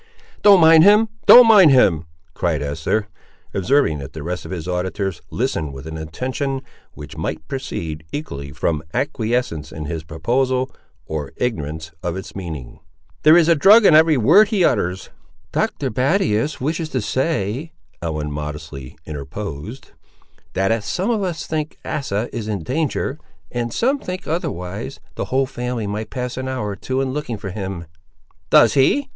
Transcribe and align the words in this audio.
"Don't 0.41 0.59
mind 0.59 0.83
him, 0.83 1.09
don't 1.27 1.45
mind 1.45 1.69
him," 1.69 2.05
cried 2.33 2.63
Esther, 2.63 3.07
observing 3.53 3.99
that 3.99 4.13
the 4.13 4.23
rest 4.23 4.45
of 4.45 4.51
his 4.51 4.67
auditors 4.67 5.21
listened 5.29 5.73
with 5.75 5.85
an 5.85 5.95
attention 5.95 6.63
which 6.95 7.17
might 7.17 7.47
proceed, 7.47 8.03
equally, 8.11 8.51
from 8.51 8.81
acquiescence 8.95 9.71
in 9.71 9.85
his 9.85 10.03
proposal 10.03 10.71
or 11.05 11.33
ignorance 11.35 11.91
of 12.01 12.17
its 12.17 12.35
meaning. 12.35 12.79
"There 13.21 13.37
is 13.37 13.47
a 13.47 13.53
drug 13.53 13.85
in 13.85 13.93
every 13.93 14.17
word 14.17 14.47
he 14.47 14.65
utters." 14.65 15.11
"Dr. 15.51 15.91
Battius 15.91 16.59
wishes 16.59 16.89
to 16.89 16.99
say," 16.99 17.71
Ellen 18.01 18.31
modestly 18.31 18.97
interposed, 19.05 19.91
"that 20.53 20.71
as 20.71 20.83
some 20.83 21.11
of 21.11 21.21
us 21.21 21.45
think 21.45 21.77
Asa 21.85 22.27
is 22.33 22.47
in 22.47 22.63
danger, 22.63 23.19
and 23.51 23.71
some 23.71 23.99
think 23.99 24.25
otherwise, 24.25 24.99
the 25.13 25.25
whole 25.25 25.45
family 25.45 25.85
might 25.85 26.09
pass 26.09 26.37
an 26.37 26.47
hour 26.47 26.69
or 26.69 26.75
two 26.75 27.01
in 27.01 27.13
looking 27.13 27.37
for 27.37 27.51
him." 27.51 27.85
"Does 28.49 28.73
he?" 28.73 29.07